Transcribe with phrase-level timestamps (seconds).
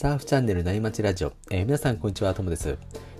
[0.00, 2.78] サーフチャンネルなりまちラジオ、えー、皆さんこんにちはともです。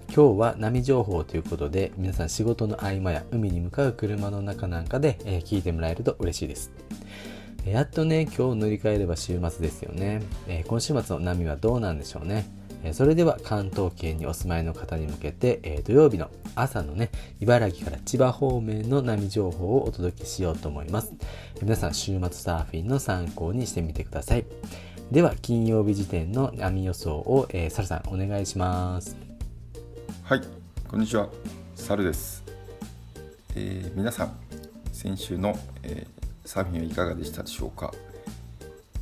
[0.09, 6.73] 今日は波情報ということで皆さん仕事の合間や海に向かう車の中なんかで、えー、聞いてもらえると嬉しいです。
[7.67, 12.47] やっとね今日乗り換えれば週末ですよね、えー、今週末の波はどうなんでしょうね。
[12.95, 21.13] それでは関東圏にお住まいの方に向けて、え土曜日の朝のね、茨城から千葉方面の波情報をお届けしようと思います。
[21.61, 24.47] 皆さん、週末サーフィンの参考にしてみてください。
[25.11, 29.17] では、金曜日時点の波予想を、えー、サルさん、お願いします。
[30.23, 30.41] はい、
[30.87, 31.29] こんにちは。
[31.75, 32.45] サルです。
[33.57, 34.37] えー、皆さん、
[34.93, 37.93] 先週の、えー、サーフィンはいかがでしたでしょうか、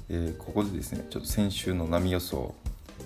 [0.08, 2.54] えここでですね、ちょっと先週の波予想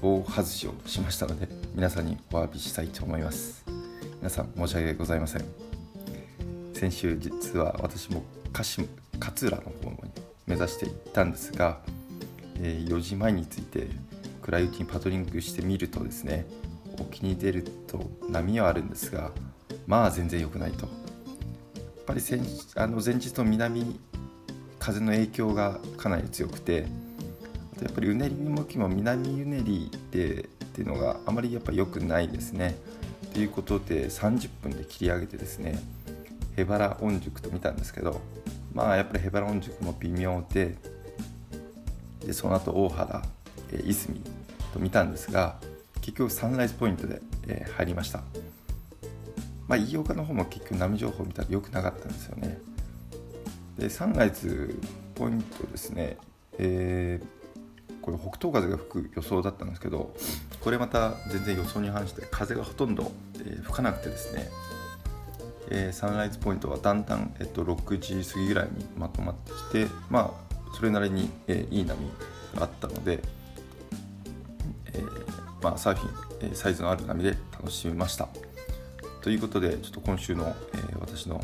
[0.00, 3.64] 大外しをしましたので皆さんにお詫びしたいと思います
[4.18, 5.44] 皆さん申し訳ございません
[6.72, 8.86] 先週実は私も鹿島
[9.20, 10.10] 勝浦の方に
[10.46, 11.78] 目指していったんですが、
[12.62, 13.88] え、4時前について
[14.40, 16.46] 暗いうちにパトリングしてみるとですね
[17.00, 19.30] 沖に出ると波はあるんですが
[19.86, 22.40] まあ全然良くないとやっぱり先
[22.76, 23.98] あの前日の南
[24.78, 26.86] 風の影響がかなり強くて
[27.74, 32.74] あとやっぱりうねり向きも南うねりでっていうのがあまりやっぱ良くないですね。
[33.32, 35.78] ということで30分で切り上げてですね
[36.54, 38.20] ヘバラ御宿と見たんですけど
[38.74, 40.76] まあやっぱりヘバラ御宿も微妙で
[42.26, 43.22] でその後大原、
[43.72, 44.20] えー、いすみ
[44.72, 45.56] と見たんですが
[46.00, 48.22] 結局サンライズポイントで、えー、入りました。
[49.68, 52.58] まあ飯岡の方も結局波情報見たら良くなかったんですよね。
[53.78, 54.78] でサンライズ
[55.14, 56.16] ポイントですね、
[56.58, 57.42] えー
[58.02, 60.12] これ北東風が吹く予想だったんですけど
[60.60, 63.12] これまた全然予想に反して風がほとんど、
[63.44, 64.48] え吹かなくてですね、
[65.70, 71.96] えー、サンライズポイントはだんだん、えっと、6時過ぎぐらいにまとまってきてまあそれなりに、えー、いい波
[72.54, 73.22] があったので、
[74.86, 78.28] えー、まあ、サーフィン、え、サイズのある波で楽しみました
[79.22, 81.42] ということでちょっと今週の、え、私の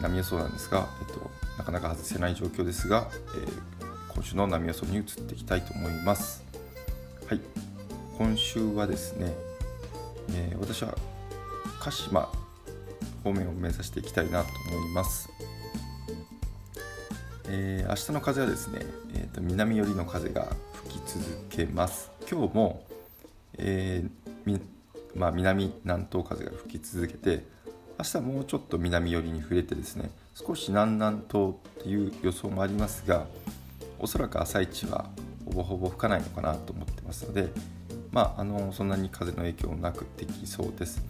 [0.00, 3.80] 波予想なんですが、えっと、なかなか外せない状況ですが、えー
[4.20, 6.44] 今週の波予想に移っていきたいと思います。
[7.26, 7.40] はい、
[8.18, 9.32] 今週はですね、
[10.34, 10.94] え、私は
[11.78, 12.28] 鹿島
[13.24, 15.30] 方面を目指していきたいなと思います。
[17.52, 18.78] えー、明日の風はですね、
[19.12, 20.46] えーと、南寄りの風が
[20.84, 22.12] 吹き続けます。
[22.30, 22.86] 今日も、
[23.58, 24.60] えー
[25.16, 27.44] まあ、南南東風が吹き続けて
[27.98, 33.26] 明日はもうちょっと南寄りに触れてですね少し南南東っていう予想もありますが
[33.98, 35.10] おそらく朝一は
[35.44, 37.48] ほぼほぼ吹かないのかなと思ってますので、
[38.12, 41.02] まあ、あのそんなに風の影響なくできそうです。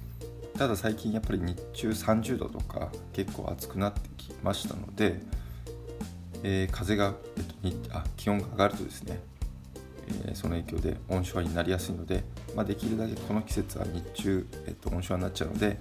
[0.57, 5.21] ただ最近やっぱり日中30度とか結構暑くなってきましたので、
[6.43, 7.15] えー、風が、
[7.63, 9.21] えっと、あ気温が上がるとですね、
[10.27, 12.25] えー、その影響で温床になりやすいので、
[12.55, 15.79] まあ、できるだけこの季節は日中、えっと、温床になっちゃうので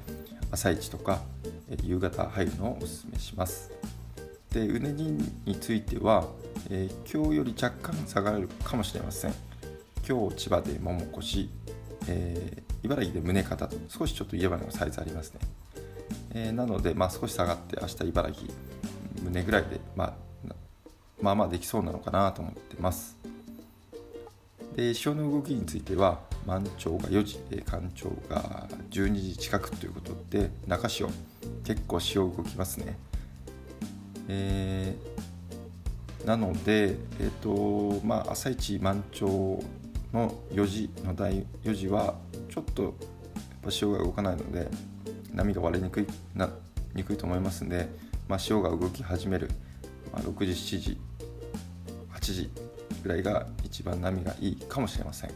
[0.51, 1.21] 朝一とか、
[1.69, 3.71] えー、夕方入るのをおすすめします。
[4.51, 5.03] でうねり
[5.45, 6.27] については、
[6.71, 9.33] えー、今日より若干下がるかもしれません
[10.07, 11.47] 今日千葉で桃越、
[12.07, 15.39] えー、茨城で宗像と少しちょっと茨城のサイズありますね、
[16.33, 18.47] えー、なので、まあ、少し下がって明日茨城
[19.21, 20.13] 胸ぐらいで、まあ、
[21.21, 23.17] まあまあできそうなのかなと思ってます。
[24.75, 31.09] で潮の動きについては満潮が4時干潮が12時近くということで中潮
[31.65, 32.97] 結構潮動きますね。
[34.29, 39.61] えー、なので、えーとまあ、朝一満潮
[40.13, 42.15] の4時の第4時は
[42.49, 42.93] ちょっとやっ
[43.63, 44.67] ぱ潮が動かないので
[45.33, 46.49] 波が割れにくいな
[46.93, 47.89] にくいと思いますので、
[48.27, 49.49] まあ、潮が動き始める、
[50.13, 50.97] まあ、6時7時
[52.29, 52.49] 8時
[53.01, 55.31] ぐらいが一番波がいいかもしれません、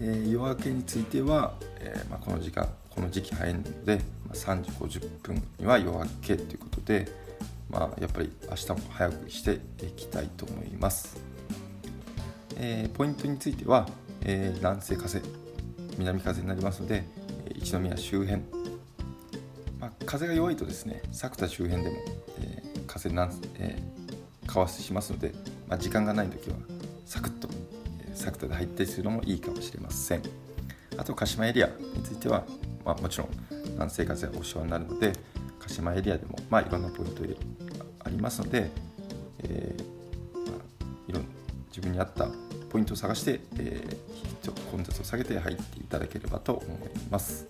[0.00, 3.96] えー、夜明けについては、えーまあ、この時間この時期早いので、
[4.26, 7.08] まあ、3時50分には夜明けということで、
[7.70, 9.52] まあ、やっぱり明日も早くして
[9.84, 11.16] いきたいと思います。
[12.56, 13.88] えー、ポイントについては、
[14.20, 15.22] えー、南西風、
[15.96, 17.04] 南風になりますので、
[17.54, 18.42] 一宮周辺、
[19.80, 21.96] まあ、風が弱いとですね、作田周辺でも、
[22.40, 24.11] えー、風南、えー、
[24.46, 25.32] かわしますので、
[25.68, 26.56] まあ、時間がない時は
[27.06, 27.48] サクッと、
[28.00, 30.22] えー、作田で入ったりするのもいいかもしれません。
[30.96, 32.44] あと鹿島エリアについては、
[32.84, 33.28] まあ、もちろん
[33.72, 35.12] 南西風がお世話になるので
[35.58, 37.22] 鹿島エリアでも、まあ、いろんなポイント
[38.04, 38.70] ありますので、
[39.42, 40.60] えーまあ、
[41.08, 41.26] いろん
[41.68, 42.28] 自分に合った
[42.68, 47.46] ポイントを探して、えー、混雑を下げて入っていただければと思います、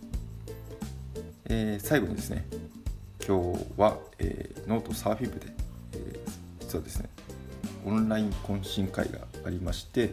[1.47, 2.45] えー、最後にですね
[3.27, 5.47] 今日は、えー、ノートサーフィン部で、
[6.73, 7.09] 実はですね
[7.85, 10.13] オンライン懇親会がありまして、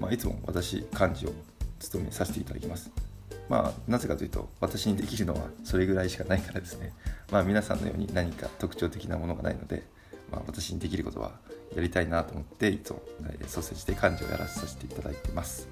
[0.00, 1.32] まあ、いつも私幹事を
[1.78, 2.90] 務めさせていただきます。
[3.48, 6.92] まあなぜかというと私にできるのはそれぐらいしかないからですね。
[7.30, 9.82] まあ皆さんのように何か特徴的なものがないので、
[10.30, 11.32] まあ、私にできることは
[11.74, 13.02] やりたいなと思っていつも
[13.40, 15.68] 率先して幹事をやらさせていただいてます。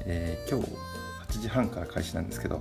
[0.00, 0.70] えー、今日
[1.38, 2.60] 8時半から開始なんですけど、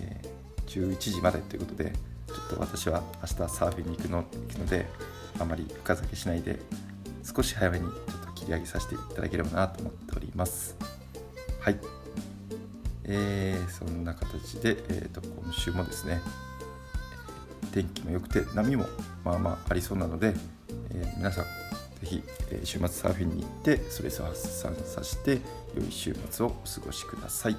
[0.00, 1.92] えー、11時までということで
[2.26, 4.86] ちょっと私は明日サーフィンに行くの行くので
[5.40, 6.60] あまり深酒しないで
[7.24, 10.76] 少し早めにちょっと切り上げさせていただければなと思っております。
[11.60, 11.78] はい。
[13.04, 16.20] えー、そんな形で、えーと、今週もですね
[17.72, 18.86] 天気も良くて波も
[19.24, 20.34] まあまあありそうなので、
[20.90, 25.38] えー、皆さんぜひ、え週末サーフィンに行ってストレスを発散させて
[25.76, 27.56] 良い週末をお過ごしください。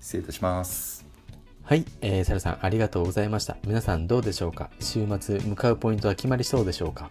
[0.00, 1.13] 失礼いたします。
[1.64, 3.56] はい、えー、サルさんありがとうございました。
[3.66, 4.68] 皆さんどうでしょうか？
[4.80, 7.08] 週末向かうポイントは決まりそうでしょうか？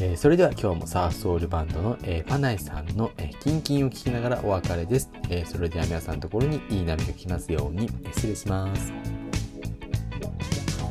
[0.00, 8.90] えー、それでは今日もサーソウルバンドの、えー、パナイさんの、えー、キンキンを聞きながらお別れです、えー、それでは皆さんのところにいい波が来ますように、失礼します。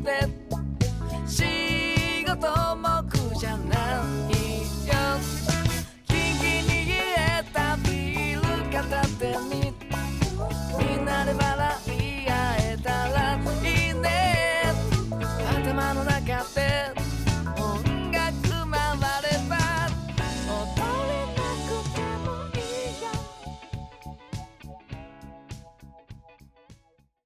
[0.06, 0.35] that